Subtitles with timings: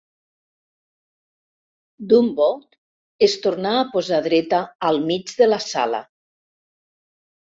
[2.13, 2.73] D'un bot
[3.27, 6.01] es tornà a posar dreta al mig de la sala.